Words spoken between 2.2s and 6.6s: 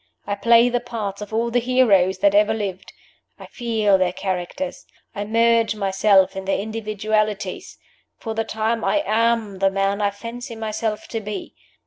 that ever lived. I feel their characters. I merge myself in their